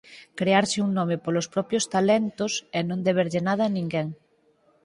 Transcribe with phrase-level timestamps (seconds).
[0.39, 4.07] Crearse un nome polos propios talentos, é non deberlle nada a ninguén.